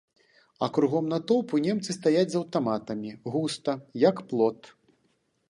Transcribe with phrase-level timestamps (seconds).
[0.63, 3.77] А кругом натоўпу немцы стаяць з аўтаматамі, густа,
[4.09, 4.59] як плот.